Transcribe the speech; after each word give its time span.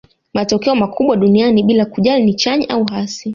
matokeo 0.33 0.75
makubwa 0.75 1.15
duniani 1.15 1.63
bila 1.63 1.85
kujali 1.85 2.23
ni 2.25 2.33
chanya 2.33 2.69
au 2.69 2.85
hasi 2.85 3.29